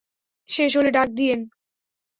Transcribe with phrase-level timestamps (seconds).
[0.49, 1.39] শেষ হলে ডাক দিয়েন।